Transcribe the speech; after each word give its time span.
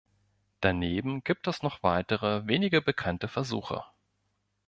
Daneben 0.61 1.23
gibt 1.23 1.47
es 1.47 1.61
noch 1.61 1.83
weitere 1.83 2.47
weniger 2.47 2.81
bekannte 2.81 3.27
Versuche. 3.27 3.83